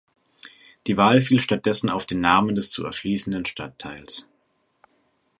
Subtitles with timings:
[0.87, 4.25] Die Wahl fiel stattdessen auf den Namen des zu erschließenden Stadtteils.